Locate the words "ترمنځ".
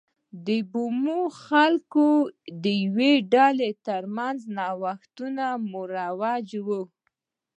3.87-4.39